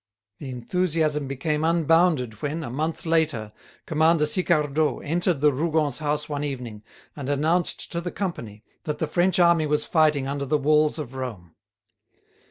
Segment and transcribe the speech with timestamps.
[0.39, 3.51] The enthusiasm became unbounded when, a month later,
[3.85, 6.81] Commander Sicardot entered the Rougons' house one evening
[7.15, 11.13] and announced to the company that the French army was fighting under the walls of
[11.13, 11.53] Rome.